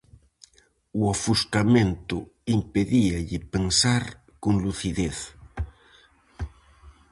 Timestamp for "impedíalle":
2.57-3.37